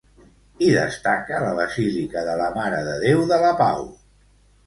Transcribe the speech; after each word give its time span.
Hi 0.61 0.69
destaca 0.75 1.41
la 1.43 1.51
basílica 1.59 2.23
de 2.29 2.37
la 2.41 2.49
Mare 2.55 2.79
de 2.87 2.97
Déu 3.05 3.21
de 3.33 3.39
la 3.45 3.51
Pau. 3.63 3.85